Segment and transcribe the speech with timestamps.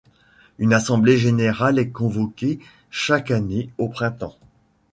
[0.57, 2.57] Une assemblée générale est convoquée
[2.89, 4.35] chaque année au printemps.